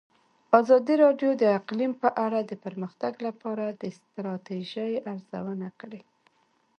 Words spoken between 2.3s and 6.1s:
د پرمختګ لپاره د ستراتیژۍ ارزونه کړې.